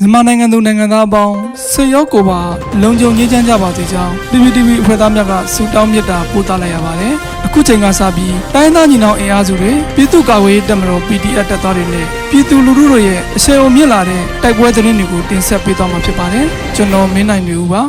[0.00, 1.34] မြန်မာနိုင်ငံသူနိုင်ငံသားအပေါင်း
[1.70, 2.40] ဆွေရောက်ကိုပါ
[2.82, 7.14] လုံခြုံရေးချမ်းကြပါစေကြောင်း PPTV အဖွဲ့သားများကဆုတောင်းမေတ္တာပို့သလိုက်ရပါတယ်။
[7.46, 17.82] အခုချိန်ကစပြီးတိုင်းသားညီနောင်အင်အားစုတွေပြည်သူ့ကာကွယ်ရေးတပ်မတော် PDF တပ်သားတွေနဲ့ပြည်သူလူထုတို့ရဲ့အဆင်အုံမြင့်လာတဲ့တိုက်ပွဲသတင်းတွေကိုတင်ဆက်ပေးသွားမှာဖြစ်ပါတယ်။ကျွန်တော်မင်းနိုင်နေဦးပါ။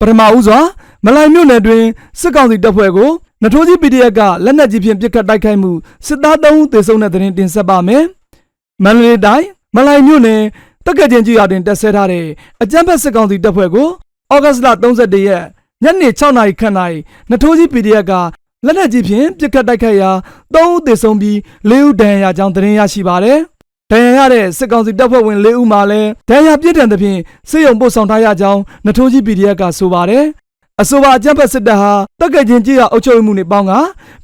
[0.00, 0.58] ပထမဦးစွာ
[1.04, 1.82] မလိုင်မြို့နယ်တွင်
[2.20, 3.10] စစ်ကောင်စီတပ်ဖွဲ့ကို
[3.42, 5.70] နထိုးကြီး PDF ကလက်နက်ကြီးဖြင့်ပစ်ခတ်တိုက်ခိုက်မှု
[6.06, 8.04] စစ်သား3ဦးသေဆုံးတဲ့တဲ့ရင်တင်ဆက်ပါမယ်။
[8.82, 10.42] မန္တလေးတိုင်းမလိုင်မြို့နယ်
[10.86, 12.26] တက္ကချင်းကြီးရွာတွင်တပ်ဆဲထားတဲ့
[12.62, 13.88] အကြမ်းဖက်စစ်ကောင်စီတပ်ဖွဲ့ကို
[14.32, 15.44] ဩဂတ်စ်လ31ရက်
[15.82, 16.74] ညနေ6နာရီခန့်၌
[17.30, 18.12] နထိုးကြီး PDF က
[18.66, 20.10] လက်နက်ကြီးဖြင့်ပစ်ခတ်တိုက်ခိုက်ရာ
[20.54, 21.36] 3ဦးသေဆုံးပြီး
[21.68, 23.38] 4ဦးဒဏ်ရာရကြောင်းသတင်းရရှိပါတယ်။
[23.92, 27.20] ဒဏ်ရာရတဲ့စစ်ကောင်စီတပ်ဖွဲ့ဝင်၄ဦးမှလည်းဒဏ်ရာပြည့်ထန်သဖြင့်
[27.50, 30.24] စေယုံပို့ဆောင်ထားရကြောင်းနထိုးကြီး PDF ကဆိုပါတယ်။
[30.82, 33.72] အဆိုပါအကြမ်းဖက်စစ်တပ်ဟာတက်ကချင်းကြီးကအုပ်ချုပ်မှုနေပေါင်းက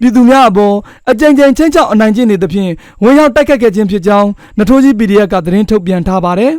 [0.00, 0.74] ပြည်သူများအပေါ်
[1.10, 2.72] အကြိမ်ကြိမ်ချင်းချောက်အနိုင်ကျင့်နေသဖြင့်
[3.02, 6.52] ဝင်ရောက်တိုက်ခတ်ခဲ့ခြင်းဖြစ်ကြောင်းနထိုးကြီး PDF ကသတင်းထုတ်ပြန်ထားပါတယ်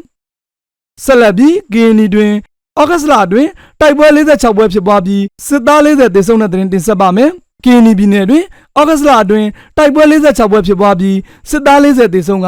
[1.04, 2.34] ။ဆက်လက်ပြီး KNY တွင်
[2.80, 3.50] ဩဂတ်စ်လအတွင်း
[3.80, 7.30] တိုက်ပွဲ46ပွဲဖြစ်ပွားပြီးစစ်သား40သေဆုံးတဲ့သတင်းတင်ဆက်ပါမယ်။
[7.64, 8.44] KNY ပြည်နယ်တွင်
[8.80, 11.18] ဩဂတ်စ်လအတွင်းတိုက်ပွဲ46ပွဲဖြစ်ပွားပြီး
[11.50, 12.48] စစ်သား40သေဆုံးက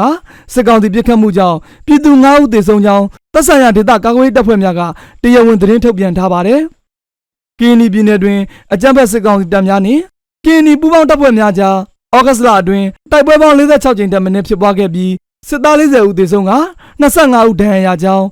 [0.54, 4.80] စစ်ကောင်စီပစ်ခတ်မှုကြောင့်ပြည်သူ9ဦးသေဆုံးကြောင်းတပ်ဆိုင်ရာဒေသကာကွယ်ရေးတပ်ဖွဲ့များက
[5.22, 6.62] တရားဝင်သတင်းထုတ်ပြန်ထားပါတယ်။
[7.58, 8.38] KNY ပြည်နယ်တွင်
[8.72, 10.02] အကြမ်းဖက်စစ်ကောင်စီတပ်များနှင့်
[10.44, 11.76] KNY ပူးပေါင်းတပ်ဖွဲ့များကြား
[12.16, 15.12] ဩဂတ်စ်လအတွင်းတိုက်ပွဲပေါင်း46ကြိမ်တက်မင်းဖြစ်ပွားခဲ့ပြီး
[15.48, 16.52] စစ်သား40ဦးသေဆုံးက
[17.00, 18.26] 25ဦးဒဏ်ရာရကြောင်း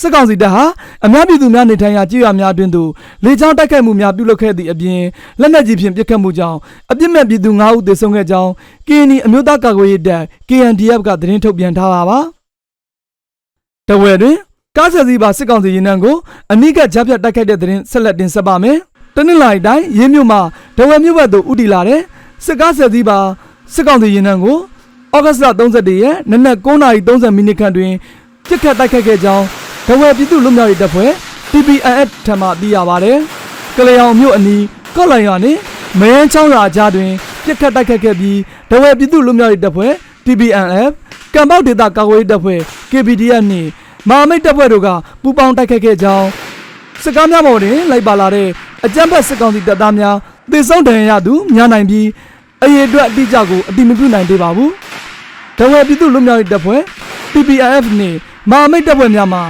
[0.00, 0.64] စစ်ကောင်စီတပ်ဟာ
[1.04, 2.90] အများပြည်သူများနေထိုင်ရာကြေးရွာများအတွင်းသို့
[3.24, 5.00] လေကြောင်းတိုက်ခိုက်မှုများပြုလုပ်ခဲ့သည့်အပြင်
[5.40, 6.58] လက်နက်ကြီးဖြင့်ပစ်ခတ်မှုကြောင့်
[6.90, 8.50] အပြစ်မဲ့ပြည်သူ9ဦးသေဆုံးခဲ့ကြောင်း
[8.86, 12.18] KNY အမျိုးသားကာကွယ်ရေးတပ် KNDF ကသတင်းထုတ်ပြန်ထားတာပါ
[13.88, 14.36] တဝဲတွင်
[14.76, 16.16] ကားဆက်စီးပါစစ်ကောင်စီရင်နှန်းကို
[16.52, 18.78] အနိကကြားဖြတ်တိုက်ခိုက်တဲ့သတင်းဆက်လက်တင်ဆက်ပါမယ်
[19.16, 20.40] တနင်္လာရီတိုင်းရင်းမြို့မှာ
[20.76, 22.00] တဝဲမြို့ဘက်သို့ဥတီလာတဲ့
[22.44, 23.18] စစ်ကားဆက်စီးပါ
[23.74, 24.58] စစ်ကောင်စီရင်နှန်းကို
[25.14, 27.92] ဩဂတ်စ်လ31ရက်နနက်9:30မိနစ်ခန့်တွင်
[28.48, 29.44] ပြစ်ခတ်တိုက်ခိုက်ခဲ့ကြောင်း
[29.88, 31.10] ဒဝဲပြည်သူ့လူမျိုးရေးတပ်ဖွဲ့
[31.50, 33.18] TPNF ထံမှသိရပါတယ်။
[33.76, 34.62] ကလျောင်မြို့အနီး
[34.96, 35.58] ကော့လိုင်ရွာနှင့်
[36.00, 37.10] မယန်းချောင်းရွာကြားတွင်
[37.44, 38.38] ပြစ်ခတ်တိုက်ခိုက်ခဲ့ပြီး
[38.70, 39.92] ဒဝဲပြည်သူ့လူမျိုးရေးတပ်ဖွဲ့
[40.24, 40.90] TPNF
[41.34, 43.68] ကံပေါက်ဒေသကာကွယ်ရေးတပ်ဖွဲ့ KPDF နှင့်
[44.08, 44.88] မဟာမိတ်တပ်ဖွဲ့တို့က
[45.22, 46.26] ပူးပေါင်းတိုက်ခိုက်ခဲ့ကြောင်း
[47.02, 48.48] စစ်ကားများပေါ်တွင်လိုက်ပါလာတဲ့
[48.86, 50.16] အကြမ်းဖက်စစ်ကောင်စီတပ်သားများ
[50.50, 52.06] သေဆုံးဒဏ်ရာရသူများနိုင်ပြီး
[52.62, 54.70] အရေးအတွက်အတိအကျကိုအတိမပြုနိုင်သေးပါဘူး။
[55.58, 56.80] ဒဝဲပြည်သူ့လူမျိုးရေးတပ်ဖွဲ့
[57.32, 58.16] PPIF နှင့်
[58.50, 59.40] မဟာမိတ်တပ်ဖွဲ့များမှ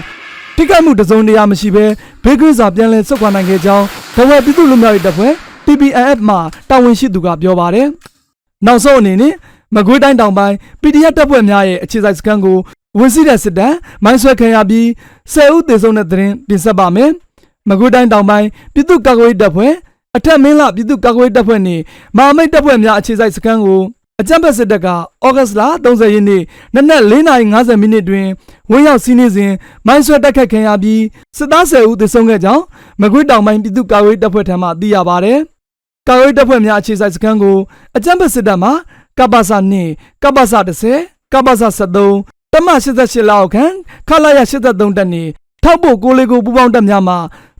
[0.56, 1.84] ထိခိုက်မှုတစုံတရာမရှိဘဲ
[2.24, 3.84] ဘေးကင်းစွာပြန်လည်ဆုတ်ခွာနိုင်ခဲ့ကြောင်း
[4.16, 5.32] ဒဝဲပြည်သူ့လူမျိုးရေးတပ်ဖွဲ့
[5.66, 6.36] PPIF မှ
[6.70, 7.86] တာဝန်ရှိသူကပြောပါတယ်။
[8.66, 9.34] နောက်ဆုံးအနေနဲ့
[9.74, 12.58] မကွေးတိုင်းတောင်ပိုင်း PDF တပ်ဖွဲ့များရဲ့အခြေစိုက်စခန်းကို
[12.98, 13.74] ဝင်စီးတဲ့စစ်တပ်
[14.04, 14.86] မိုင်းဆွဲခံရပြီး
[15.32, 17.10] 10ဦးသေဆုံးတဲ့တဲ့ရင်တင်ဆက်ပါမယ်။
[17.68, 19.72] မကွေးတိုင်းတောင်ပိုင်းပြည်သူ့ကာကွယ်ရေးတပ်ဖွဲ့
[20.16, 21.82] အထက်မင်းလပြည်သူ့ကာကွယ်ရေးတပ်ဖွဲ့နှင့်
[22.16, 23.80] မဟာမိတ်တပ်ဖွဲ့များအခြေစိုက်စခန်းကို
[24.20, 24.88] အကြမ်းဖက်စစ်တပ်က
[25.24, 26.42] ဩဂတ်စ်လ30ရက်နေ့
[26.74, 28.26] နနက်4:50မိနစ်တွင်
[28.70, 29.52] ဝင်ရောက်စီးနင်းစဉ်
[29.86, 31.02] မိုင်းဆွဲတိုက်ခိုက်ခံရပြီး
[31.36, 32.62] စစ်သား10ဦးသေဆုံးခဲ့ကြောင်း
[33.00, 35.34] မကွေးတောင်ပိုင်းပြည်သူ့ကာကွယ်ရေးတပ်ဖွဲ့ထံမှသိရပါဗျ။
[36.08, 37.56] ကာကွယ်ရေးတပ်ဖွဲ့များအခြေစိုက်စခန်းကို
[37.96, 38.70] အကြမ်းဖက်စစ်တပ်မှ
[39.18, 39.52] ကပ္ပစ
[39.86, 40.54] 2ကပ္ပစ
[40.92, 43.72] 10ကပ္ပစ73 တမ88လောက်ခန့်
[44.08, 45.22] ခလာရ83တက်နေ
[45.62, 47.14] ထောက်ဖို့ကိုလေးကိုပူပေါင်းတပ်များမှ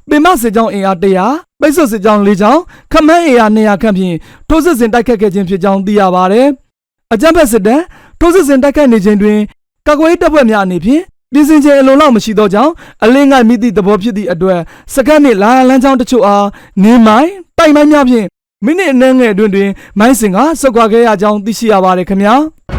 [0.08, 0.96] ပင်မစစ်ကြောင်းအင်အား
[1.28, 2.60] 100ပိတ်ဆို့စစ်ကြောင်း4ကြောင်း
[2.92, 4.16] ခမန်းအင်အား200ခန့်ဖြင့်
[4.48, 6.42] ထိုးစစ်ဆင်တိုက်ခတ်ခဲ့ခြင်းဖြစ်ကြောင်းသိရပါဗျ။
[7.12, 7.80] အကြမ်းဖက်စစ်တပ်
[8.20, 9.38] ထိုးစစ်ဆင်တိုက်ခိုက်နေခြင်းတွင်
[9.86, 11.02] ကာကွယ်ရေးတပ်ဖွဲ့များအနေဖြင့်
[11.32, 12.72] ပြည်စင်ခြင်းအလုံးလောက်မရှိသောကြောင့်
[13.04, 14.60] အလင်းငိုက်မိသည့်သဘောဖြစ်သည့်အတွက်
[14.94, 16.46] စကတ်နှင့်လာလန်းချောင်းတချို့အား
[16.82, 18.26] နေမိုင်းတိုက်မိုင်းများဖြင့်
[18.64, 22.36] မိနစ်အနည်းငယ်အတွင်းတွင်မိုင်းစင်ကဆုတ်ခွာခဲ့ရကြောင်းသိရှိရပါတယ်ခင်ဗျာ။